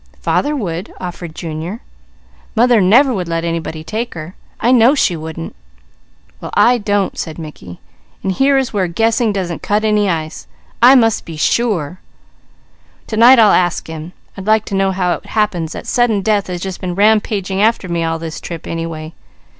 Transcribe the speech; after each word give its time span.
"Father 0.19 0.55
would," 0.55 0.91
offered 0.99 1.35
Junior. 1.35 1.79
"Mother 2.55 2.81
never 2.81 3.13
would 3.13 3.27
let 3.27 3.43
anybody 3.45 3.83
take 3.83 4.15
her. 4.15 4.33
I 4.59 4.71
know 4.71 4.95
she 4.95 5.15
wouldn't." 5.15 5.55
"Well 6.39 6.49
I 6.55 6.79
don't," 6.79 7.19
said 7.19 7.37
Mickey, 7.37 7.79
"and 8.23 8.31
here 8.31 8.57
is 8.57 8.73
where 8.73 8.87
guessing 8.87 9.31
doesn't 9.31 9.61
cut 9.61 9.85
any 9.85 10.09
ice. 10.09 10.47
I 10.81 10.95
must 10.95 11.23
be 11.23 11.37
sure. 11.37 11.99
To 13.05 13.15
night 13.17 13.37
I'll 13.37 13.51
ask 13.53 13.85
him. 13.85 14.13
I'd 14.35 14.47
like 14.47 14.65
to 14.65 14.75
know 14.75 14.89
how 14.91 15.13
it 15.13 15.27
happens 15.27 15.73
that 15.73 15.85
sudden 15.85 16.23
death 16.23 16.47
has 16.47 16.61
just 16.61 16.81
been 16.81 16.95
rampaging 16.95 17.61
after 17.61 17.87
me 17.87 18.03
all 18.03 18.17
this 18.17 18.41
trip, 18.41 18.65
anyway. 18.65 19.13